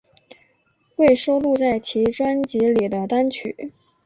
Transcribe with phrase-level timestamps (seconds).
[0.95, 3.71] 未收录在其专辑里的单曲